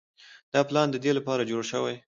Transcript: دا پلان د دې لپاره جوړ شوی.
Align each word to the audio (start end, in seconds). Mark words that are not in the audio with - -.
دا 0.53 0.59
پلان 0.69 0.87
د 0.91 0.95
دې 1.03 1.11
لپاره 1.17 1.47
جوړ 1.51 1.63
شوی. 1.71 1.95